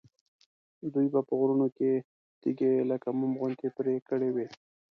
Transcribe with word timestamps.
دوی 0.93 1.07
به 1.13 1.19
په 1.27 1.33
غرونو 1.39 1.67
کې 1.77 1.91
تیږې 2.41 2.73
لکه 2.91 3.07
موم 3.19 3.33
غوندې 3.39 3.67
پرې 3.77 3.95
کړې 4.09 4.29
وي. 4.35 4.47